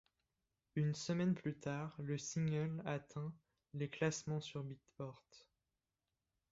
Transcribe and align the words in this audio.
Une 0.73 0.95
semaine 0.95 1.35
plus 1.35 1.59
tard, 1.59 1.95
le 1.99 2.17
single 2.17 2.81
atteint 2.87 3.31
les 3.75 3.87
classements 3.87 4.41
sur 4.41 4.63
Beatport. 4.63 5.23